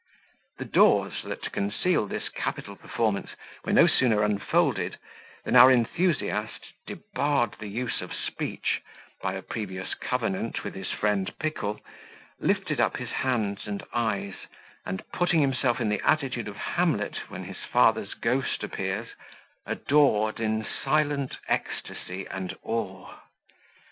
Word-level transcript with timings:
The 0.57 0.65
doors 0.65 1.21
that 1.25 1.51
conceal 1.51 2.07
this 2.07 2.27
capital 2.29 2.75
performance 2.75 3.35
were 3.63 3.71
no 3.71 3.85
sooner 3.85 4.23
unfolded, 4.23 4.97
than 5.45 5.55
our 5.55 5.69
enthusiast, 5.71 6.73
debarred 6.87 7.53
the 7.59 7.67
use 7.69 8.01
of 8.01 8.11
speech, 8.11 8.81
by 9.21 9.33
a 9.35 9.43
previous 9.43 9.93
covenant 9.93 10.63
with 10.63 10.73
his 10.73 10.89
friend 10.91 11.31
Pickle, 11.37 11.79
lifted 12.39 12.81
up 12.81 12.97
his 12.97 13.11
hands 13.11 13.67
and 13.67 13.83
eyes, 13.93 14.33
and 14.87 15.03
putting 15.11 15.41
himself 15.41 15.79
in 15.79 15.89
the 15.89 16.01
attitude 16.03 16.47
of 16.47 16.55
Hamlet, 16.55 17.29
when 17.29 17.43
his 17.43 17.59
father's 17.71 18.15
ghost 18.15 18.63
appears, 18.63 19.09
adored 19.67 20.39
in 20.39 20.65
silent 20.83 21.37
ecstasy 21.47 22.25
and 22.25 22.57
awe. 22.63 23.17